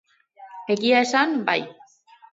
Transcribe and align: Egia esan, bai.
Egia 0.77 1.03
esan, 1.07 1.37
bai. 1.51 1.59